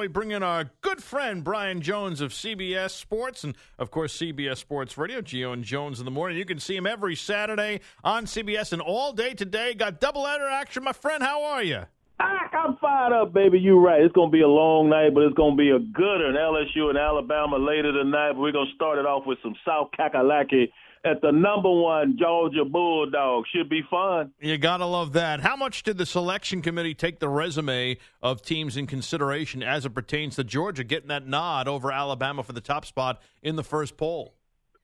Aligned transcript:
we 0.00 0.08
bring 0.08 0.30
in 0.30 0.42
our 0.42 0.70
good 0.80 1.02
friend 1.02 1.44
Brian 1.44 1.82
Jones 1.82 2.22
of 2.22 2.32
CBS 2.32 2.90
Sports 2.90 3.44
and, 3.44 3.54
of 3.78 3.90
course, 3.90 4.16
CBS 4.16 4.56
Sports 4.56 4.96
Radio, 4.96 5.20
Gio 5.20 5.52
and 5.52 5.62
Jones 5.62 5.98
in 5.98 6.06
the 6.06 6.10
morning. 6.10 6.38
You 6.38 6.46
can 6.46 6.58
see 6.58 6.74
him 6.74 6.86
every 6.86 7.14
Saturday 7.14 7.80
on 8.02 8.24
CBS 8.24 8.72
and 8.72 8.80
all 8.80 9.12
day 9.12 9.34
today. 9.34 9.74
Got 9.74 10.00
double 10.00 10.24
header 10.24 10.48
action, 10.48 10.84
my 10.84 10.94
friend. 10.94 11.22
How 11.22 11.44
are 11.44 11.62
you? 11.62 11.82
I'm 12.20 12.76
fired 12.76 13.12
up, 13.12 13.32
baby. 13.32 13.58
You're 13.58 13.80
right. 13.80 14.02
It's 14.02 14.12
going 14.12 14.28
to 14.28 14.32
be 14.32 14.42
a 14.42 14.48
long 14.48 14.90
night, 14.90 15.14
but 15.14 15.22
it's 15.22 15.34
going 15.34 15.56
to 15.56 15.56
be 15.56 15.70
a 15.70 15.78
good 15.78 16.20
one. 16.20 16.34
LSU 16.34 16.90
and 16.90 16.98
Alabama 16.98 17.56
later 17.56 17.92
tonight. 17.92 18.32
But 18.32 18.40
we're 18.40 18.52
going 18.52 18.66
to 18.66 18.74
start 18.74 18.98
it 18.98 19.06
off 19.06 19.24
with 19.26 19.38
some 19.42 19.54
South 19.66 19.88
Kakalaki 19.98 20.70
at 21.04 21.22
the 21.22 21.32
number 21.32 21.70
one 21.70 22.16
Georgia 22.18 22.64
Bulldog. 22.64 23.44
Should 23.54 23.68
be 23.68 23.82
fun. 23.90 24.32
You 24.40 24.58
got 24.58 24.78
to 24.78 24.86
love 24.86 25.14
that. 25.14 25.40
How 25.40 25.56
much 25.56 25.82
did 25.82 25.96
the 25.96 26.06
selection 26.06 26.60
committee 26.60 26.94
take 26.94 27.18
the 27.18 27.28
resume 27.28 27.96
of 28.22 28.42
teams 28.42 28.76
in 28.76 28.86
consideration 28.86 29.62
as 29.62 29.86
it 29.86 29.94
pertains 29.94 30.36
to 30.36 30.44
Georgia 30.44 30.84
getting 30.84 31.08
that 31.08 31.26
nod 31.26 31.66
over 31.66 31.90
Alabama 31.90 32.42
for 32.42 32.52
the 32.52 32.60
top 32.60 32.84
spot 32.84 33.20
in 33.42 33.56
the 33.56 33.64
first 33.64 33.96
poll? 33.96 34.34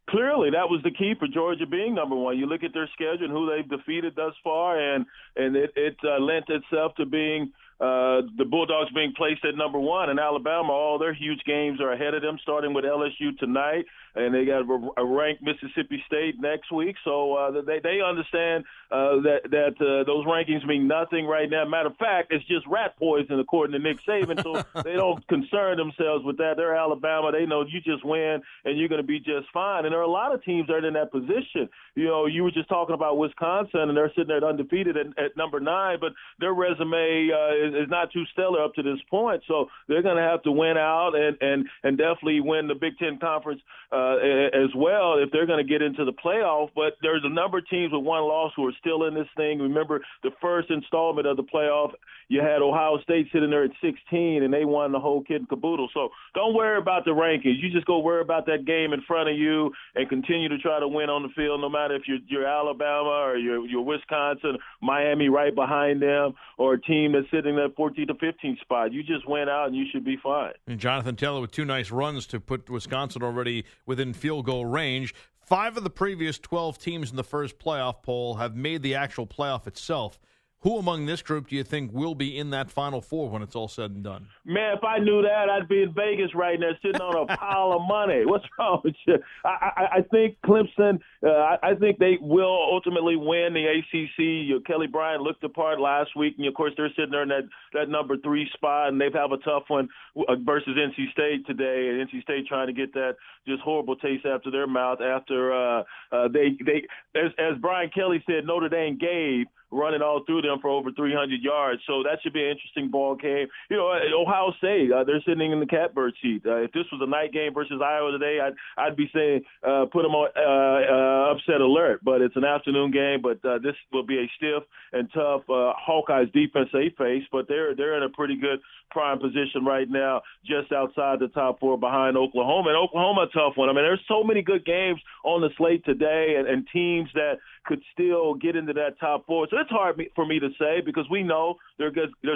Clearly, 0.09 0.51
that 0.51 0.71
was 0.71 0.81
the 0.85 0.93
key 0.93 1.15
for 1.19 1.27
Georgia 1.27 1.67
being 1.67 1.95
number 1.95 2.15
one. 2.15 2.39
You 2.39 2.47
look 2.47 2.63
at 2.63 2.73
their 2.73 2.89
schedule 2.95 3.25
and 3.25 3.33
who 3.33 3.51
they've 3.51 3.69
defeated 3.69 4.15
thus 4.15 4.35
far, 4.45 4.79
and 4.79 5.05
and 5.35 5.57
it, 5.57 5.73
it 5.75 5.97
uh, 6.05 6.21
lent 6.21 6.49
itself 6.49 6.95
to 6.97 7.07
being 7.07 7.53
uh, 7.79 8.23
the 8.39 8.45
Bulldogs 8.49 8.91
being 8.95 9.13
placed 9.17 9.45
at 9.45 9.55
number 9.55 9.79
one, 9.79 10.09
and 10.09 10.19
Alabama, 10.19 10.73
all 10.73 10.99
their 10.99 11.13
huge 11.13 11.41
games 11.45 11.81
are 11.81 11.93
ahead 11.93 12.15
of 12.15 12.23
them, 12.23 12.39
starting 12.43 12.73
with 12.73 12.85
LSU 12.85 13.37
tonight, 13.39 13.85
and 14.15 14.35
they 14.35 14.47
got 14.47 14.63
a 14.97 15.05
ranked 15.05 15.43
Mississippi 15.43 16.03
State 16.07 16.41
next 16.41 16.73
week. 16.73 16.97
So 17.05 17.35
uh, 17.35 17.61
they 17.61 17.81
they 17.81 18.01
understand 18.01 18.65
uh, 18.91 19.21
that 19.21 19.41
that 19.51 19.75
uh, 19.77 20.05
those 20.05 20.25
rankings 20.25 20.67
mean 20.67 20.89
nothing 20.89 21.27
right 21.27 21.51
now. 21.51 21.67
Matter 21.67 21.89
of 21.89 21.97
fact, 21.99 22.33
it's 22.33 22.47
just 22.47 22.67
rat 22.67 22.97
poison 22.99 23.39
according 23.41 23.73
to 23.73 23.79
Nick 23.79 23.99
Saban. 24.09 24.43
So 24.43 24.65
they 24.83 24.95
don't 24.95 25.27
concern 25.29 25.77
themselves 25.77 26.25
with 26.25 26.39
that. 26.39 26.55
They're 26.57 26.75
Alabama. 26.75 27.31
They 27.31 27.45
know 27.45 27.65
you 27.67 27.81
just 27.81 28.05
win 28.05 28.41
and 28.65 28.79
you're 28.79 28.89
going 28.89 29.03
to 29.03 29.07
be 29.07 29.19
just 29.19 29.51
fine. 29.53 29.85
And 29.85 29.93
there 29.93 30.01
are 30.01 30.05
a 30.05 30.11
lot 30.11 30.35
of 30.35 30.43
teams 30.45 30.67
that 30.69 30.75
are 30.75 30.87
in 30.87 30.95
that 30.95 31.13
position. 31.13 31.69
You 31.95 32.07
know, 32.07 32.27
you 32.27 32.43
were 32.43 32.51
just 32.51 32.69
talking 32.69 32.95
about 32.95 33.19
Wisconsin, 33.19 33.81
and 33.81 33.97
they're 33.97 34.11
sitting 34.11 34.29
there 34.29 34.45
undefeated 34.45 34.97
at, 34.97 35.07
at 35.23 35.37
number 35.37 35.61
nine, 35.61 35.99
but 36.01 36.13
their 36.41 36.55
resume 36.55 37.31
uh, 37.33 37.66
is, 37.75 37.89
not 37.89 38.13
too 38.13 38.25
stellar 38.33 38.63
up 38.63 38.75
to 38.75 38.83
this 38.83 38.99
point. 39.11 39.43
So 39.49 39.67
they're 39.89 40.03
going 40.03 40.17
to 40.17 40.23
have 40.23 40.43
to 40.43 40.53
win 40.53 40.77
out 40.77 41.15
and 41.15 41.37
and 41.41 41.67
and 41.83 41.99
definitely 41.99 42.41
win 42.41 42.69
the 42.69 42.75
Big 42.75 42.99
Ten 42.99 43.19
conference. 43.19 43.61
Uh, 43.93 44.17
as 44.53 44.75
well 44.75 45.15
if 45.19 45.31
they're 45.31 45.47
going 45.47 45.65
to 45.65 45.71
get 45.71 45.81
into 45.81 46.05
the 46.05 46.13
playoff. 46.13 46.71
But 46.75 46.95
there's 47.03 47.23
a 47.25 47.33
number 47.33 47.59
of 47.59 47.69
teams 47.69 47.93
with 47.93 48.03
one 48.03 48.23
loss 48.23 48.53
who 48.57 48.67
are 48.67 48.75
still 48.81 49.05
in 49.05 49.15
this 49.15 49.29
thing. 49.37 49.61
Remember 49.61 50.01
the 50.23 50.31
first 50.41 50.71
installment 50.71 51.27
of 51.27 51.37
the 51.37 51.45
playoff, 51.45 51.93
you 52.29 52.41
had 52.41 52.63
Ohio 52.63 52.99
State 53.03 53.29
sitting 53.33 53.51
there 53.51 53.65
at 53.65 53.71
16, 53.81 54.43
and 54.43 54.53
they 54.53 54.65
won 54.65 54.91
the 54.91 54.99
whole 54.99 55.23
kid 55.23 55.37
and 55.37 55.49
caboodle. 55.49 55.89
So 55.95 56.09
don't 56.35 56.55
worry 56.55 56.79
about 56.79 57.05
the 57.05 57.13
rankings. 57.13 57.63
You 57.63 57.71
just 57.71 57.87
go 57.87 58.01
worry 58.01 58.23
about 58.23 58.47
that 58.47 58.65
game 58.67 58.93
in 58.93 59.03
front 59.03 59.31
of 59.31 59.37
you 59.37 59.71
and 59.95 60.09
continue 60.09 60.49
to 60.49 60.59
try 60.59 60.81
to 60.81 60.89
win 60.89 61.09
on 61.09 61.23
the 61.23 61.29
field, 61.37 61.61
no 61.61 61.69
matter 61.69 61.95
if 61.95 62.03
you're, 62.07 62.19
you're 62.27 62.47
Alabama 62.47 63.11
or 63.11 63.37
you're, 63.37 63.65
you're 63.67 63.83
Wisconsin, 63.83 64.59
Miami 64.83 65.29
right 65.29 65.55
behind 65.55 66.03
them, 66.03 66.35
or 66.59 66.75
a 66.75 66.81
team 66.81 67.13
that's 67.13 67.31
sitting 67.31 67.56
at 67.59 67.75
14 67.77 68.09
to 68.09 68.15
15 68.15 68.59
spot. 68.61 68.93
You 68.93 69.03
just 69.03 69.29
went 69.29 69.51
out 69.51 69.69
and 69.69 69.77
you 69.77 69.85
should 69.91 70.05
be 70.05 70.17
fine. 70.23 70.53
And 70.67 70.79
Jonathan 70.81 71.17
Taylor 71.17 71.41
with 71.41 71.53
two 71.53 71.65
nice 71.65 71.91
runs 71.91 72.27
to 72.29 72.41
put 72.41 72.69
Wisconsin 72.71 73.23
already 73.23 73.65
within 73.87 74.13
field 74.13 74.47
goal 74.47 74.67
range. 74.67 75.15
Five 75.41 75.77
of 75.77 75.85
the 75.85 75.91
previous 75.91 76.39
12 76.39 76.79
teams 76.79 77.11
in 77.11 77.17
the 77.17 77.25
first 77.25 77.59
playoff 77.59 78.03
poll 78.03 78.35
have 78.35 78.57
made 78.57 78.83
the 78.83 78.95
actual 78.97 79.27
playoff 79.27 79.67
itself. 79.67 80.19
Who 80.67 80.79
among 80.79 81.07
this 81.07 81.23
group 81.23 81.47
do 81.47 81.55
you 81.55 81.63
think 81.63 81.93
will 81.93 82.17
be 82.17 82.37
in 82.37 82.51
that 82.51 82.73
Final 82.73 83.01
Four 83.01 83.31
when 83.31 83.41
it's 83.41 83.55
all 83.55 83.69
said 83.69 83.93
and 83.93 84.03
done? 84.03 84.27
Man, 84.45 84.77
if 84.77 84.83
I 84.83 84.99
knew 84.99 85.23
that, 85.23 85.49
I'd 85.49 85.69
be 85.69 85.83
in 85.83 85.95
Vegas 85.95 86.35
right 86.35 86.59
now, 86.59 86.73
sitting 86.83 87.01
on 87.01 87.15
a 87.31 87.37
pile 87.37 87.73
of 87.73 87.83
money. 87.87 88.27
What's 88.27 88.47
wrong 88.59 88.81
with 88.83 88.97
you? 89.07 89.15
I, 89.45 89.49
I, 89.49 89.87
I 89.99 90.03
think 90.11 90.39
Clemson. 90.45 90.99
Uh, 91.25 91.29
I, 91.29 91.59
I 91.63 91.75
think 91.77 92.01
they 92.01 92.19
will 92.21 92.59
ultimately 92.73 93.15
win 93.15 93.55
the 93.55 93.65
ACC. 93.65 94.67
Kelly 94.67 94.89
Bryant 94.89 95.23
looked 95.23 95.45
apart 95.45 95.79
last 95.79 96.17
week, 96.17 96.35
and 96.37 96.49
of 96.49 96.55
course 96.55 96.73
they're 96.77 96.91
sitting 96.97 97.13
there 97.13 97.23
in 97.23 97.29
that 97.29 97.45
that 97.73 97.89
number 97.89 98.17
three 98.17 98.51
spot, 98.53 98.89
and 98.89 99.01
they've 99.01 99.15
have 99.15 99.31
a 99.31 99.39
tough 99.39 99.67
one 99.69 99.89
uh, 100.17 100.35
versus 100.45 100.77
NC 100.77 101.13
State 101.13 101.47
today. 101.47 101.91
And 101.91 102.09
NC 102.09 102.23
State 102.23 102.49
trying 102.49 102.67
to 102.67 102.73
get 102.73 102.93
that 102.95 103.15
just 103.47 103.63
horrible 103.63 103.95
taste 103.95 104.27
after 104.27 104.51
their 104.51 104.67
mouth 104.67 104.99
after 105.01 105.55
uh, 105.55 105.85
uh, 106.11 106.27
they 106.27 106.59
they 106.67 106.83
as 107.15 107.31
as 107.39 107.57
Brian 107.61 107.89
Kelly 107.95 108.21
said, 108.27 108.45
Notre 108.45 108.69
Dame 108.69 108.99
gave 108.99 109.47
running 109.71 110.03
all 110.03 110.23
through 110.25 110.43
them 110.43 110.56
for 110.61 110.71
over 110.71 110.91
300 110.93 111.41
yards. 111.43 111.83
So 111.87 112.03
that 112.03 112.19
should 112.23 112.33
be 112.33 112.43
an 112.43 112.51
interesting 112.51 112.91
ball 112.91 113.15
game. 113.15 113.49
You 113.71 113.77
know, 113.77 113.93
Ohio 114.15 114.53
State, 114.59 114.93
uh, 114.93 115.05
they're 115.05 115.23
sitting 115.27 115.53
in 115.53 115.61
the 115.61 115.67
catbird 115.67 116.15
seat. 116.23 116.43
Uh, 116.47 116.63
if 116.63 116.73
this 116.73 116.85
was 116.93 117.01
a 117.03 117.11
night 117.11 117.33
game 117.33 117.55
versus 117.55 117.81
Iowa 117.83 118.13
today, 118.13 118.39
I'd 118.41 118.55
I'd 118.77 118.97
be 118.97 119.11
saying 119.15 119.43
uh, 119.67 119.87
put 119.93 120.03
them 120.03 120.15
on 120.15 120.29
uh, 120.37 121.31
uh, 121.31 121.33
upset 121.33 121.61
alert. 121.61 122.01
But 122.05 122.21
it's 122.21 122.37
an 122.37 122.45
afternoon 122.45 122.91
game. 122.91 123.23
But 123.23 123.45
uh, 123.49 123.59
this 123.59 123.75
will 123.93 124.07
be 124.07 124.19
a 124.19 124.27
stiff 124.37 124.63
and 124.93 125.09
tough 125.13 125.43
uh, 125.49 125.73
Hawkeyes 125.77 126.33
defense 126.33 126.69
they 126.73 126.93
face. 126.97 127.25
But 127.31 127.49
they're 127.49 127.75
they're 127.75 127.97
in 127.97 128.03
a 128.03 128.11
pretty 128.11 128.37
good 128.37 128.61
prime 128.91 129.19
position 129.19 129.65
right 129.65 129.89
now, 129.89 130.23
just 130.45 130.73
outside 130.73 131.21
the 131.21 131.29
top 131.29 131.61
four 131.61 131.79
behind 131.79 132.17
Oklahoma. 132.17 132.71
And 132.71 132.79
Oklahoma, 132.79 133.23
a 133.23 133.39
tough 133.39 133.57
one. 133.57 133.69
I 133.69 133.73
mean, 133.73 133.85
there's 133.85 134.01
so 134.09 134.23
many 134.23 134.43
good 134.43 134.65
games 134.65 135.01
on 135.25 135.41
the 135.41 135.51
slate 135.57 135.85
today, 135.85 136.37
and, 136.39 136.49
and 136.49 136.67
teams 136.73 137.09
that 137.15 137.35
could 137.67 137.83
still 137.93 138.35
get 138.35 138.57
into 138.57 138.73
that 138.73 138.99
top 139.01 139.27
four. 139.27 139.47
So 139.51 139.59
it's 139.59 139.71
hard 139.71 140.01
for 140.15 140.25
me 140.25 140.39
to 140.39 140.49
say 140.59 140.81
because 140.85 141.05
we 141.11 141.23
know 141.23 141.57
there's 141.79 141.95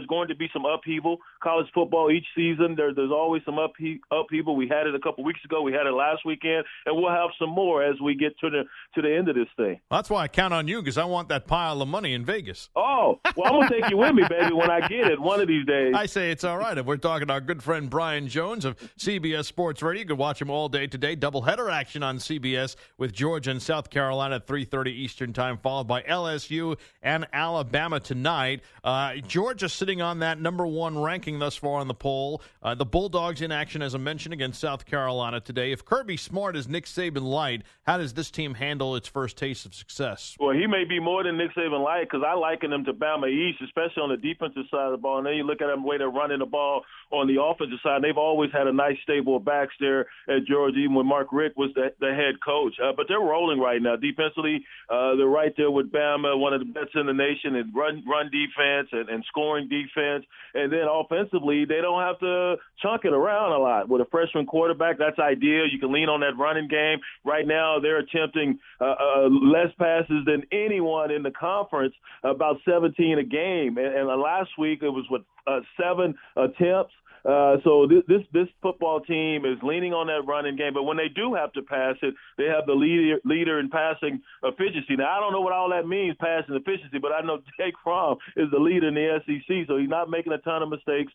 going 0.08 0.28
to 0.28 0.34
be 0.34 0.48
some 0.52 0.64
upheaval. 0.64 1.18
College 1.42 1.66
football 1.72 2.10
each 2.10 2.26
season, 2.34 2.74
there's 2.76 2.96
always 3.10 3.42
some 3.44 3.58
upheaval. 3.58 4.56
We 4.56 4.68
had 4.68 4.86
it 4.86 4.94
a 4.94 4.98
couple 4.98 5.24
weeks 5.24 5.41
ago. 5.44 5.62
We 5.62 5.72
had 5.72 5.86
it 5.86 5.92
last 5.92 6.26
weekend, 6.26 6.64
and 6.86 6.96
we'll 6.96 7.10
have 7.10 7.30
some 7.38 7.50
more 7.50 7.82
as 7.82 8.00
we 8.00 8.14
get 8.14 8.38
to 8.41 8.50
the 8.50 8.64
to 8.94 9.02
the 9.02 9.14
end 9.14 9.28
of 9.28 9.36
this 9.36 9.48
thing. 9.56 9.80
That's 9.91 10.10
why 10.10 10.24
I 10.24 10.28
count 10.28 10.52
on 10.52 10.66
you 10.68 10.80
because 10.80 10.98
I 10.98 11.04
want 11.04 11.28
that 11.28 11.47
pile 11.47 11.80
of 11.80 11.88
money 11.88 12.12
in 12.14 12.24
Vegas. 12.24 12.68
Oh, 12.74 13.20
well, 13.36 13.52
I'm 13.52 13.60
gonna 13.60 13.70
take 13.70 13.91
you 13.91 13.98
with 13.98 14.14
me, 14.14 14.24
baby, 14.28 14.52
when 14.52 14.70
I 14.70 14.80
get 14.88 15.06
it 15.06 15.20
one 15.20 15.41
of 15.41 15.48
these 15.48 15.64
days. 15.66 15.94
I 15.94 16.06
say 16.06 16.30
it's 16.30 16.44
all 16.44 16.58
right. 16.58 16.76
If 16.76 16.86
we're 16.86 16.97
talking 16.97 17.28
to 17.28 17.32
our 17.34 17.41
good 17.41 17.62
friend 17.62 17.88
Brian 17.88 18.26
Jones 18.28 18.64
of 18.64 18.76
CBS 18.98 19.44
Sports 19.44 19.82
Radio, 19.82 20.00
you 20.00 20.06
can 20.06 20.16
watch 20.16 20.41
him 20.41 20.50
all 20.50 20.68
day 20.68 20.86
today. 20.86 21.14
Doubleheader 21.14 21.70
action 21.70 22.02
on 22.02 22.18
CBS 22.18 22.76
with 22.98 23.12
Georgia 23.12 23.50
and 23.50 23.62
South 23.62 23.91
Carolina 23.91 24.36
at 24.36 24.47
3:30 24.47 24.91
Eastern 24.91 25.19
Time, 25.20 25.58
followed 25.58 25.86
by 25.86 26.03
LSU 26.03 26.78
and 27.03 27.26
Alabama 27.32 28.00
tonight. 28.00 28.62
Uh, 28.82 29.16
Georgia 29.16 29.69
sitting 29.69 30.00
on 30.00 30.20
that 30.20 30.41
number 30.41 30.66
one 30.66 30.98
ranking 30.98 31.38
thus 31.38 31.56
far 31.56 31.81
on 31.81 31.88
the 31.88 31.94
poll. 31.94 32.42
Uh, 32.62 32.75
the 32.75 32.86
Bulldogs 32.86 33.42
in 33.42 33.53
action, 33.53 33.82
as 33.82 33.94
I 33.94 33.98
mentioned, 33.98 34.32
against 34.32 34.60
South 34.60 34.86
Carolina 34.86 35.41
today. 35.41 35.72
If 35.72 35.84
Kirby 35.84 36.16
Smart 36.16 36.56
is 36.56 36.69
Nick 36.69 36.86
Saban 36.86 37.22
light, 37.22 37.62
how 37.82 37.98
does 37.98 38.14
this 38.14 38.30
team 38.30 38.54
handle 38.54 38.97
its 38.97 39.06
first 39.06 39.36
taste 39.36 39.66
of 39.66 39.75
success? 39.75 40.36
Well, 40.41 40.54
he 40.54 40.66
may 40.66 40.84
be 40.84 40.98
more 40.98 41.22
than 41.22 41.36
Nick 41.36 41.54
Saban 41.54 41.84
light 41.84 42.09
because 42.10 42.25
I 42.26 42.34
liken 42.34 42.72
him 42.72 42.84
to 42.86 42.94
Bama 42.94 43.28
East, 43.28 43.60
especially 43.62 44.03
on 44.03 44.10
the 44.10 44.16
defensive 44.16 44.64
side 44.70 44.86
of 44.86 44.92
the 44.92 44.98
ball. 44.98 45.19
And 45.19 45.26
then 45.26 45.34
you 45.34 45.44
look 45.44 45.60
at 45.60 45.66
them 45.66 45.82
the 45.82 45.88
way 45.88 45.98
they're 45.98 46.09
running 46.09 46.38
the 46.38 46.47
ball 46.47 46.82
on 47.10 47.26
the 47.26 47.42
offensive 47.42 47.78
side. 47.82 48.03
They've 48.03 48.16
always 48.16 48.50
had 48.53 48.66
a 48.66 48.72
nice 48.72 48.97
stable 49.03 49.36
of 49.36 49.44
backs 49.44 49.75
there 49.80 50.06
at 50.28 50.47
Georgia, 50.48 50.78
even 50.78 50.94
when 50.94 51.06
Mark 51.06 51.28
Richt 51.32 51.56
was 51.56 51.70
the, 51.75 51.92
the 52.00 52.14
head 52.14 52.41
coach. 52.44 52.75
Uh, 52.82 52.92
but 52.97 53.06
they're 53.09 53.20
rolling 53.20 53.59
right 53.59 53.82
now. 53.82 53.97
Defensively, 53.97 54.64
uh, 54.88 55.09
they're 55.16 55.26
right 55.26 55.53
there 55.56 55.71
with 55.71 55.91
Bama, 55.93 56.38
one 56.38 56.53
of 56.53 56.60
the 56.60 56.66
best 56.66 56.94
in 56.94 57.06
the 57.06 57.12
nation 57.12 57.56
in 57.56 57.72
run 57.72 58.03
run 58.06 58.31
defense 58.31 58.88
and, 58.93 59.09
and 59.09 59.25
scoring 59.28 59.69
defense. 59.69 60.25
And 60.54 60.72
then 60.72 60.87
offensively, 60.91 61.65
they 61.65 61.81
don't 61.81 62.00
have 62.00 62.19
to 62.21 62.56
chunk 62.82 63.04
it 63.04 63.12
around 63.12 63.53
a 63.53 63.59
lot. 63.59 63.88
With 63.88 64.00
a 64.00 64.06
freshman 64.10 64.47
quarterback, 64.47 64.98
that's 64.98 65.19
ideal. 65.19 65.69
You 65.71 65.78
can 65.78 65.93
lean 65.93 66.09
on 66.09 66.21
that 66.21 66.37
running 66.38 66.69
game. 66.69 66.98
Right 67.25 67.47
now, 67.47 67.78
they're 67.81 67.98
attempting 67.98 68.59
uh, 68.81 68.94
uh, 68.98 69.28
less 69.28 69.72
passes 69.78 70.25
than 70.26 70.43
anyone 70.53 71.10
in 71.10 71.22
the 71.22 71.31
conference, 71.31 71.94
about 72.25 72.56
17 72.69 73.19
a 73.19 73.25
game. 73.25 73.78
And, 73.78 73.94
and 73.94 74.21
last 74.21 74.50
week, 74.59 74.82
it 74.82 74.91
was 74.91 75.06
with 75.10 75.22
uh, 75.47 75.60
seven 75.81 76.15
attempts. 76.37 76.92
Uh, 77.25 77.56
so 77.64 77.86
this, 77.86 78.22
this 78.32 78.48
football 78.62 79.00
team 79.00 79.45
is 79.45 79.59
leaning 79.62 79.92
on 79.92 80.06
that 80.06 80.27
running 80.27 80.56
game, 80.56 80.72
but 80.72 80.84
when 80.84 80.97
they 80.97 81.09
do 81.09 81.34
have 81.34 81.53
to 81.53 81.62
pass 81.62 81.97
it, 82.03 82.15
they 82.39 82.47
have 82.47 82.66
the 82.66 82.72
leader 82.72 83.18
leader 83.24 83.60
in 83.60 83.68
passing 83.68 84.21
efficiency. 84.42 84.97
Now 84.97 85.16
I 85.16 85.21
don't 85.21 85.33
know 85.33 85.41
what 85.41 85.53
all 85.53 85.71
that 85.71 85.86
means, 85.86 86.16
passing 86.18 86.54
efficiency, 86.54 86.98
but 86.98 87.12
I 87.12 87.21
know 87.21 87.41
Jake 87.59 87.74
Fromm 87.84 88.16
is 88.36 88.50
the 88.50 88.59
leader 88.59 88.89
in 88.89 88.95
the 88.95 89.21
SEC, 89.27 89.66
so 89.66 89.77
he's 89.77 89.89
not 89.89 90.09
making 90.09 90.33
a 90.33 90.39
ton 90.39 90.62
of 90.62 90.71
mistakes. 90.71 91.12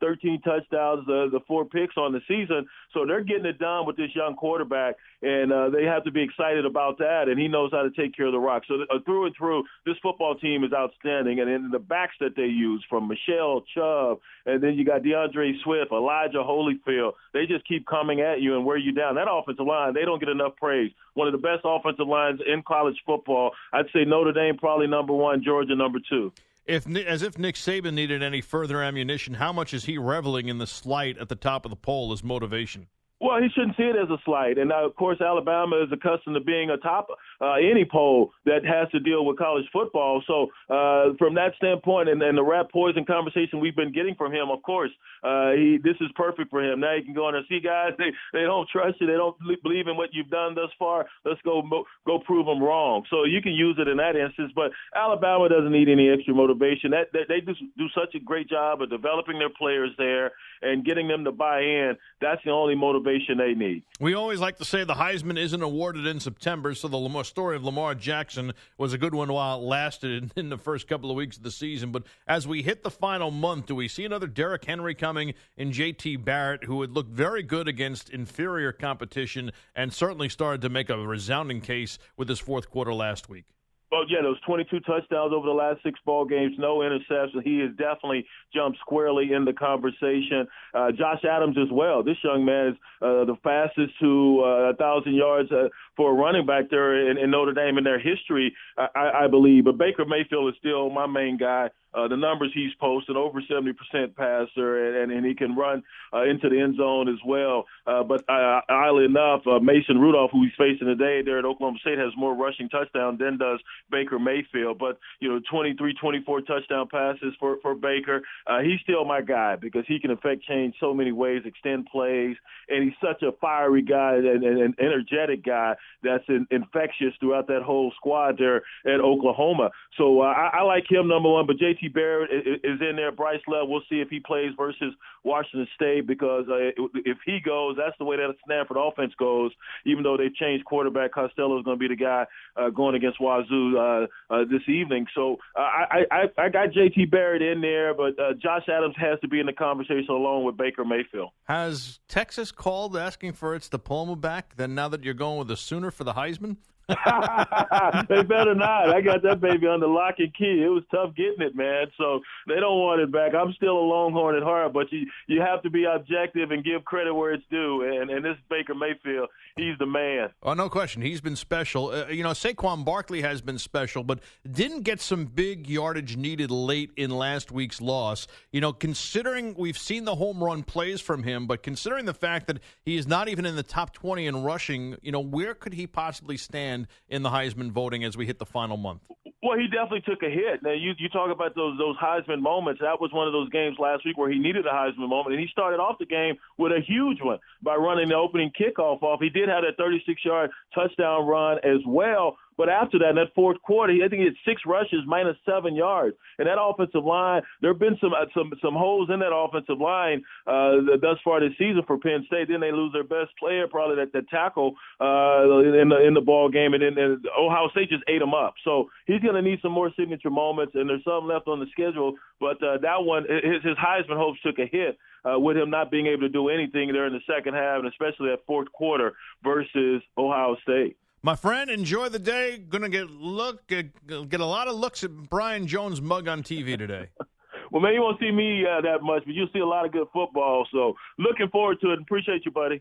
13 0.00 0.40
touchdowns, 0.42 1.08
uh, 1.08 1.26
the 1.30 1.40
four 1.46 1.64
picks 1.64 1.96
on 1.96 2.12
the 2.12 2.20
season, 2.28 2.66
so 2.94 3.04
they're 3.06 3.24
getting 3.24 3.46
it 3.46 3.58
done 3.58 3.86
with 3.86 3.96
this 3.96 4.14
young 4.14 4.36
quarterback, 4.36 4.94
and 5.22 5.52
uh, 5.52 5.70
they 5.70 5.84
have 5.84 6.04
to 6.04 6.12
be 6.12 6.22
excited 6.22 6.64
about 6.64 6.98
that. 6.98 7.28
And 7.28 7.38
he 7.38 7.48
knows 7.48 7.70
how 7.72 7.82
to 7.82 7.90
take 7.90 8.16
care 8.16 8.26
of 8.26 8.32
the 8.32 8.38
rock. 8.38 8.62
So 8.68 8.74
uh, 8.90 8.98
through 9.04 9.26
and 9.26 9.34
through, 9.36 9.64
this 9.86 9.96
football 10.02 10.36
team 10.36 10.62
is 10.64 10.72
outstanding, 10.72 11.40
and 11.40 11.50
in 11.50 11.70
the 11.70 11.78
backs 11.78 12.14
that 12.20 12.36
they 12.36 12.46
use 12.46 12.84
from 12.88 13.08
Michel 13.08 13.64
Chubb, 13.74 14.18
and 14.46 14.62
then 14.62 14.74
you 14.74 14.84
got 14.84 15.02
D'Andre 15.02 15.47
Swift, 15.62 15.92
Elijah 15.92 16.38
Holyfield. 16.38 17.12
They 17.32 17.46
just 17.46 17.66
keep 17.66 17.86
coming 17.86 18.20
at 18.20 18.40
you 18.40 18.56
and 18.56 18.64
wear 18.64 18.76
you 18.76 18.92
down. 18.92 19.14
That 19.14 19.28
offensive 19.30 19.66
line, 19.66 19.94
they 19.94 20.04
don't 20.04 20.20
get 20.20 20.28
enough 20.28 20.56
praise. 20.56 20.92
One 21.14 21.28
of 21.28 21.32
the 21.32 21.38
best 21.38 21.60
offensive 21.64 22.06
lines 22.06 22.40
in 22.46 22.62
college 22.62 22.96
football. 23.06 23.52
I'd 23.72 23.86
say 23.92 24.04
Notre 24.04 24.32
Dame 24.32 24.56
probably 24.56 24.86
number 24.86 25.12
one, 25.12 25.42
Georgia 25.42 25.74
number 25.74 25.98
two. 26.08 26.32
If 26.66 26.86
as 26.96 27.22
if 27.22 27.38
Nick 27.38 27.54
Saban 27.54 27.94
needed 27.94 28.22
any 28.22 28.42
further 28.42 28.82
ammunition, 28.82 29.34
how 29.34 29.52
much 29.54 29.72
is 29.72 29.86
he 29.86 29.96
reveling 29.96 30.48
in 30.48 30.58
the 30.58 30.66
slight 30.66 31.16
at 31.16 31.30
the 31.30 31.34
top 31.34 31.64
of 31.64 31.70
the 31.70 31.76
poll 31.76 32.12
as 32.12 32.22
motivation? 32.22 32.88
Well, 33.20 33.42
he 33.42 33.48
shouldn't 33.50 33.76
see 33.76 33.82
it 33.82 33.96
as 33.96 34.08
a 34.10 34.18
slight. 34.24 34.58
And 34.58 34.70
of 34.70 34.94
course, 34.94 35.20
Alabama 35.20 35.82
is 35.82 35.90
accustomed 35.90 36.36
to 36.36 36.40
being 36.40 36.70
atop 36.70 37.08
uh, 37.40 37.54
any 37.54 37.84
poll 37.84 38.30
that 38.44 38.64
has 38.64 38.88
to 38.92 39.00
deal 39.00 39.24
with 39.24 39.38
college 39.38 39.64
football. 39.72 40.22
So, 40.26 40.46
uh, 40.70 41.14
from 41.18 41.34
that 41.34 41.54
standpoint, 41.56 42.08
and, 42.08 42.22
and 42.22 42.38
the 42.38 42.44
rat 42.44 42.70
poison 42.70 43.04
conversation 43.04 43.58
we've 43.58 43.74
been 43.74 43.92
getting 43.92 44.14
from 44.14 44.32
him, 44.32 44.50
of 44.50 44.62
course, 44.62 44.90
uh, 45.24 45.50
he 45.52 45.78
this 45.82 45.96
is 46.00 46.10
perfect 46.14 46.50
for 46.50 46.62
him. 46.62 46.78
Now 46.78 46.94
he 46.96 47.02
can 47.02 47.12
go 47.12 47.28
in 47.28 47.34
and 47.34 47.44
see 47.48 47.58
guys. 47.58 47.90
They 47.98 48.14
they 48.32 48.44
don't 48.44 48.68
trust 48.68 49.00
you. 49.00 49.08
They 49.08 49.14
don't 49.18 49.36
believe 49.64 49.88
in 49.88 49.96
what 49.96 50.10
you've 50.12 50.30
done 50.30 50.54
thus 50.54 50.70
far. 50.78 51.06
Let's 51.24 51.40
go 51.42 51.62
go 52.06 52.20
prove 52.20 52.46
them 52.46 52.62
wrong. 52.62 53.02
So 53.10 53.24
you 53.24 53.42
can 53.42 53.52
use 53.52 53.76
it 53.80 53.88
in 53.88 53.96
that 53.96 54.14
instance. 54.14 54.52
But 54.54 54.70
Alabama 54.94 55.48
doesn't 55.48 55.72
need 55.72 55.88
any 55.88 56.08
extra 56.08 56.34
motivation. 56.34 56.92
That, 56.92 57.10
that 57.14 57.26
they 57.28 57.40
do 57.40 57.54
do 57.76 57.88
such 57.98 58.14
a 58.14 58.20
great 58.20 58.48
job 58.48 58.80
of 58.80 58.90
developing 58.90 59.40
their 59.40 59.50
players 59.50 59.90
there 59.98 60.30
and 60.62 60.84
getting 60.84 61.08
them 61.08 61.24
to 61.24 61.32
buy 61.32 61.60
in. 61.60 61.96
That's 62.20 62.42
the 62.44 62.50
only 62.50 62.76
motivation 62.76 63.07
motivation 63.08 63.38
they 63.38 63.54
need. 63.54 63.82
We 64.00 64.14
always 64.14 64.40
like 64.40 64.58
to 64.58 64.64
say 64.64 64.84
the 64.84 64.94
Heisman 64.94 65.38
isn't 65.38 65.62
awarded 65.62 66.06
in 66.06 66.20
September, 66.20 66.74
so 66.74 66.88
the 66.88 66.96
Lamar, 66.96 67.24
story 67.24 67.56
of 67.56 67.64
Lamar 67.64 67.94
Jackson 67.94 68.52
was 68.76 68.92
a 68.92 68.98
good 68.98 69.14
one 69.14 69.32
while 69.32 69.58
it 69.58 69.64
lasted 69.64 70.32
in 70.36 70.48
the 70.48 70.58
first 70.58 70.88
couple 70.88 71.10
of 71.10 71.16
weeks 71.16 71.36
of 71.36 71.42
the 71.42 71.50
season. 71.50 71.90
But 71.90 72.04
as 72.26 72.46
we 72.46 72.62
hit 72.62 72.82
the 72.82 72.90
final 72.90 73.30
month, 73.30 73.66
do 73.66 73.74
we 73.74 73.88
see 73.88 74.04
another 74.04 74.26
Derrick 74.26 74.64
Henry 74.64 74.94
coming 74.94 75.34
in 75.56 75.72
J.T. 75.72 76.16
Barrett, 76.16 76.64
who 76.64 76.80
had 76.80 76.92
looked 76.92 77.10
very 77.10 77.42
good 77.42 77.68
against 77.68 78.10
inferior 78.10 78.72
competition 78.72 79.52
and 79.74 79.92
certainly 79.92 80.28
started 80.28 80.62
to 80.62 80.68
make 80.68 80.90
a 80.90 80.98
resounding 80.98 81.60
case 81.60 81.98
with 82.16 82.28
his 82.28 82.38
fourth 82.38 82.70
quarter 82.70 82.94
last 82.94 83.28
week? 83.28 83.46
Well, 83.90 84.04
yeah, 84.06 84.20
those 84.22 84.40
22 84.42 84.80
touchdowns 84.80 85.32
over 85.32 85.46
the 85.46 85.52
last 85.52 85.82
six 85.82 85.98
ball 86.04 86.26
games, 86.26 86.54
no 86.58 86.78
interceptions. 86.78 87.42
He 87.42 87.60
has 87.60 87.70
definitely 87.70 88.26
jumped 88.54 88.78
squarely 88.80 89.32
in 89.32 89.46
the 89.46 89.54
conversation. 89.54 90.46
Uh, 90.74 90.92
Josh 90.92 91.24
Adams 91.24 91.56
as 91.56 91.72
well. 91.72 92.02
This 92.02 92.18
young 92.22 92.44
man 92.44 92.68
is 92.68 92.74
uh, 93.00 93.24
the 93.24 93.36
fastest 93.42 93.94
to 94.00 94.42
uh, 94.44 94.72
a 94.72 94.74
thousand 94.74 95.14
yards 95.14 95.50
uh, 95.50 95.68
for 95.96 96.10
a 96.10 96.14
running 96.14 96.44
back 96.44 96.64
there 96.70 97.10
in, 97.10 97.16
in 97.16 97.30
Notre 97.30 97.54
Dame 97.54 97.78
in 97.78 97.84
their 97.84 97.98
history, 97.98 98.54
I, 98.76 99.24
I 99.24 99.26
believe. 99.26 99.64
But 99.64 99.78
Baker 99.78 100.04
Mayfield 100.04 100.52
is 100.52 100.58
still 100.58 100.90
my 100.90 101.06
main 101.06 101.38
guy. 101.38 101.70
Uh, 101.94 102.06
the 102.06 102.16
numbers 102.16 102.50
he's 102.52 102.74
posted 102.78 103.16
over 103.16 103.40
70% 103.40 103.72
passer, 104.14 105.02
and, 105.02 105.10
and, 105.10 105.24
he 105.24 105.34
can 105.34 105.56
run 105.56 105.82
uh, 106.12 106.22
into 106.24 106.48
the 106.50 106.60
end 106.60 106.76
zone 106.76 107.08
as 107.08 107.18
well. 107.26 107.64
Uh, 107.86 108.02
but 108.02 108.22
uh, 108.28 108.60
oddly 108.68 109.06
enough, 109.06 109.40
uh, 109.46 109.58
Mason 109.58 109.98
Rudolph, 109.98 110.30
who 110.30 110.42
he's 110.44 110.52
facing 110.58 110.86
today 110.86 111.22
there 111.24 111.38
at 111.38 111.46
Oklahoma 111.46 111.78
State, 111.80 111.98
has 111.98 112.12
more 112.16 112.34
rushing 112.34 112.68
touchdowns 112.68 113.18
than 113.18 113.38
does 113.38 113.58
Baker 113.90 114.18
Mayfield. 114.18 114.78
But, 114.78 114.98
you 115.20 115.28
know, 115.28 115.40
23, 115.50 115.94
24 115.94 116.40
touchdown 116.42 116.88
passes 116.90 117.34
for, 117.38 117.58
for 117.62 117.74
Baker. 117.74 118.22
Uh, 118.46 118.60
he's 118.60 118.80
still 118.82 119.04
my 119.04 119.20
guy 119.20 119.56
because 119.56 119.84
he 119.86 119.98
can 119.98 120.10
affect 120.10 120.44
change 120.44 120.74
so 120.80 120.94
many 120.94 121.12
ways, 121.12 121.42
extend 121.44 121.86
plays, 121.86 122.36
and 122.68 122.84
he's 122.84 122.98
such 123.02 123.22
a 123.22 123.32
fiery 123.40 123.82
guy 123.82 124.16
and 124.16 124.44
an 124.44 124.74
energetic 124.78 125.44
guy 125.44 125.74
that's 126.02 126.24
in, 126.28 126.46
infectious 126.50 127.14
throughout 127.20 127.46
that 127.48 127.62
whole 127.62 127.92
squad 127.96 128.36
there 128.38 128.62
at 128.86 129.00
Oklahoma. 129.00 129.70
So 129.96 130.20
I, 130.22 130.50
I 130.54 130.62
like 130.62 130.84
him, 130.90 131.08
number 131.08 131.30
one. 131.30 131.46
But 131.46 131.56
JT. 131.56 131.88
Barrett 131.92 132.30
is 132.30 132.80
in 132.80 132.96
there. 132.96 133.12
Bryce 133.12 133.40
Love, 133.48 133.68
we'll 133.68 133.82
see 133.88 134.00
if 134.00 134.08
he 134.08 134.20
plays 134.20 134.52
versus 134.56 134.94
Washington 135.24 135.66
State 135.74 136.06
because 136.06 136.44
uh, 136.48 136.70
if 137.04 137.18
he 137.24 137.38
goes, 137.44 137.76
that's 137.76 137.96
the 137.98 138.04
way 138.04 138.16
that 138.16 138.34
Stanford 138.44 138.76
offense 138.78 139.12
goes. 139.18 139.50
Even 139.84 140.02
though 140.02 140.16
they've 140.16 140.34
changed 140.34 140.64
quarterback, 140.64 141.12
Costello 141.12 141.58
is 141.58 141.64
going 141.64 141.78
to 141.78 141.88
be 141.88 141.88
the 141.88 142.00
guy 142.00 142.26
uh, 142.56 142.70
going 142.70 142.94
against 142.94 143.20
Wazoo 143.20 143.77
uh, 143.78 144.06
uh, 144.30 144.44
this 144.50 144.62
evening. 144.68 145.06
So 145.14 145.36
uh, 145.56 145.60
I, 145.60 146.04
I 146.10 146.24
I 146.36 146.48
got 146.48 146.72
J.T. 146.72 147.06
Barrett 147.06 147.42
in 147.42 147.60
there, 147.60 147.94
but 147.94 148.18
uh, 148.18 148.34
Josh 148.34 148.68
Adams 148.68 148.94
has 148.98 149.18
to 149.20 149.28
be 149.28 149.40
in 149.40 149.46
the 149.46 149.52
conversation 149.52 150.10
along 150.10 150.44
with 150.44 150.56
Baker 150.56 150.84
Mayfield. 150.84 151.30
Has 151.44 152.00
Texas 152.08 152.52
called 152.52 152.96
asking 152.96 153.32
for 153.32 153.54
its 153.54 153.68
diploma 153.68 154.16
back? 154.16 154.56
Then 154.56 154.74
now 154.74 154.88
that 154.88 155.04
you're 155.04 155.14
going 155.14 155.38
with 155.38 155.48
the 155.48 155.56
Sooner 155.56 155.90
for 155.90 156.04
the 156.04 156.14
Heisman? 156.14 156.56
they 158.08 158.22
better 158.22 158.54
not. 158.54 158.94
I 158.94 159.02
got 159.02 159.22
that 159.22 159.40
baby 159.40 159.66
under 159.66 159.86
lock 159.86 160.14
and 160.18 160.34
key. 160.34 160.62
It 160.64 160.70
was 160.70 160.84
tough 160.90 161.14
getting 161.14 161.42
it, 161.42 161.54
man. 161.54 161.86
So 161.98 162.20
they 162.46 162.54
don't 162.54 162.80
want 162.80 163.02
it 163.02 163.12
back. 163.12 163.34
I'm 163.34 163.52
still 163.52 163.78
a 163.78 163.86
Longhorn 163.86 164.36
at 164.36 164.42
heart, 164.42 164.72
but 164.72 164.90
you 164.90 165.06
you 165.26 165.40
have 165.42 165.62
to 165.62 165.70
be 165.70 165.84
objective 165.84 166.50
and 166.50 166.64
give 166.64 166.84
credit 166.84 167.14
where 167.14 167.32
it's 167.32 167.44
due. 167.50 167.82
And 167.82 168.10
and 168.10 168.24
this 168.24 168.36
Baker 168.48 168.74
Mayfield, 168.74 169.28
he's 169.56 169.76
the 169.78 169.86
man. 169.86 170.30
Oh, 170.42 170.54
no 170.54 170.70
question. 170.70 171.02
He's 171.02 171.20
been 171.20 171.36
special. 171.36 171.90
Uh, 171.90 172.06
you 172.06 172.22
know, 172.22 172.30
Saquon 172.30 172.84
Barkley 172.84 173.20
has 173.20 173.42
been 173.42 173.58
special, 173.58 174.02
but 174.02 174.20
didn't 174.50 174.82
get 174.82 175.00
some 175.00 175.26
big 175.26 175.68
yardage 175.68 176.16
needed 176.16 176.50
late 176.50 176.90
in 176.96 177.10
last 177.10 177.52
week's 177.52 177.80
loss. 177.80 178.26
You 178.50 178.60
know, 178.60 178.72
considering 178.72 179.54
we've 179.58 179.78
seen 179.78 180.04
the 180.04 180.14
home 180.14 180.42
run 180.42 180.62
plays 180.62 181.00
from 181.00 181.22
him, 181.22 181.46
but 181.46 181.62
considering 181.62 182.06
the 182.06 182.14
fact 182.14 182.46
that 182.46 182.60
he 182.82 182.96
is 182.96 183.06
not 183.06 183.28
even 183.28 183.44
in 183.44 183.56
the 183.56 183.62
top 183.62 183.92
20 183.92 184.26
in 184.26 184.42
rushing, 184.42 184.96
you 185.02 185.12
know, 185.12 185.20
where 185.20 185.54
could 185.54 185.74
he 185.74 185.86
possibly 185.86 186.36
stand? 186.36 186.77
In 187.08 187.22
the 187.22 187.30
Heisman 187.30 187.70
voting 187.70 188.04
as 188.04 188.16
we 188.16 188.26
hit 188.26 188.38
the 188.38 188.46
final 188.46 188.76
month? 188.76 189.02
Well, 189.40 189.56
he 189.56 189.68
definitely 189.68 190.02
took 190.02 190.22
a 190.22 190.30
hit. 190.30 190.62
Now 190.64 190.72
you 190.72 190.94
you 190.98 191.08
talk 191.08 191.30
about 191.30 191.54
those 191.54 191.78
those 191.78 191.96
Heisman 191.96 192.40
moments. 192.40 192.80
That 192.80 193.00
was 193.00 193.12
one 193.12 193.28
of 193.28 193.32
those 193.32 193.48
games 193.50 193.76
last 193.78 194.04
week 194.04 194.18
where 194.18 194.30
he 194.30 194.38
needed 194.38 194.66
a 194.66 194.70
Heisman 194.70 195.08
moment, 195.08 195.34
and 195.34 195.40
he 195.40 195.48
started 195.52 195.78
off 195.78 195.96
the 195.98 196.06
game 196.06 196.34
with 196.58 196.72
a 196.72 196.80
huge 196.80 197.18
one 197.22 197.38
by 197.62 197.76
running 197.76 198.08
the 198.08 198.16
opening 198.16 198.50
kickoff 198.50 199.00
off. 199.02 199.20
He 199.20 199.30
did 199.30 199.48
have 199.48 199.62
that 199.62 199.76
36 199.78 200.24
yard 200.24 200.50
touchdown 200.74 201.26
run 201.26 201.58
as 201.62 201.78
well. 201.86 202.36
But 202.58 202.68
after 202.68 202.98
that, 202.98 203.10
in 203.10 203.16
that 203.16 203.32
fourth 203.36 203.62
quarter, 203.62 203.94
I 203.94 204.08
think 204.08 204.18
he 204.18 204.26
had 204.26 204.34
six 204.44 204.62
rushes, 204.66 205.06
minus 205.06 205.36
seven 205.46 205.76
yards. 205.76 206.16
And 206.38 206.48
that 206.48 206.60
offensive 206.60 207.04
line, 207.04 207.42
there 207.62 207.72
have 207.72 207.78
been 207.78 207.96
some 208.00 208.12
uh, 208.12 208.26
some 208.34 208.50
some 208.60 208.74
holes 208.74 209.08
in 209.14 209.20
that 209.20 209.32
offensive 209.32 209.78
line 209.78 210.24
uh, 210.44 210.98
thus 211.00 211.22
far 211.22 211.38
this 211.38 211.56
season 211.56 211.82
for 211.86 211.98
Penn 211.98 212.24
State. 212.26 212.48
Then 212.48 212.60
they 212.60 212.72
lose 212.72 212.92
their 212.92 213.06
best 213.06 213.30
player, 213.38 213.68
probably 213.68 213.96
that 214.02 214.12
the 214.12 214.26
tackle 214.28 214.74
uh, 215.00 215.62
in 215.62 215.88
the 215.88 216.02
in 216.04 216.14
the 216.14 216.20
ball 216.20 216.50
game, 216.50 216.74
and 216.74 216.82
then 216.82 216.98
and 216.98 217.24
Ohio 217.38 217.70
State 217.70 217.90
just 217.90 218.02
ate 218.08 218.20
him 218.20 218.34
up. 218.34 218.54
So 218.64 218.90
he's 219.06 219.22
going 219.22 219.38
to 219.38 219.42
need 219.42 219.60
some 219.62 219.72
more 219.72 219.92
signature 219.96 220.30
moments, 220.30 220.74
and 220.74 220.90
there's 220.90 221.04
some 221.04 221.28
left 221.28 221.46
on 221.46 221.60
the 221.60 221.66
schedule. 221.70 222.14
But 222.40 222.58
uh, 222.62 222.78
that 222.82 223.04
one, 223.04 223.22
his, 223.22 223.62
his 223.62 223.78
Heisman 223.78 224.18
hopes 224.18 224.40
took 224.42 224.58
a 224.58 224.66
hit 224.66 224.98
uh, 225.24 225.38
with 225.38 225.56
him 225.56 225.70
not 225.70 225.90
being 225.90 226.06
able 226.06 226.22
to 226.22 226.28
do 226.28 226.48
anything 226.48 226.92
there 226.92 227.06
in 227.06 227.12
the 227.12 227.22
second 227.26 227.54
half, 227.54 227.78
and 227.78 227.88
especially 227.88 228.30
that 228.30 228.46
fourth 228.46 228.70
quarter 228.72 229.14
versus 229.44 230.02
Ohio 230.16 230.56
State. 230.62 230.96
My 231.22 231.34
friend, 231.34 231.68
enjoy 231.68 232.08
the 232.10 232.18
day. 232.18 232.58
Going 232.58 232.82
to 232.82 232.88
get 232.88 233.10
look 233.10 233.66
get, 233.66 233.90
a 234.08 234.44
lot 234.44 234.68
of 234.68 234.76
looks 234.76 235.02
at 235.02 235.10
Brian 235.28 235.66
Jones' 235.66 236.00
mug 236.00 236.28
on 236.28 236.42
TV 236.42 236.78
today. 236.78 237.08
well, 237.72 237.82
maybe 237.82 237.94
you 237.94 238.02
won't 238.02 238.20
see 238.20 238.30
me 238.30 238.64
uh, 238.64 238.80
that 238.82 239.02
much, 239.02 239.24
but 239.26 239.34
you'll 239.34 239.48
see 239.52 239.58
a 239.58 239.66
lot 239.66 239.84
of 239.84 239.90
good 239.90 240.06
football. 240.12 240.66
So, 240.72 240.94
looking 241.18 241.48
forward 241.48 241.80
to 241.80 241.92
it. 241.92 242.00
Appreciate 242.00 242.44
you, 242.44 242.52
buddy. 242.52 242.76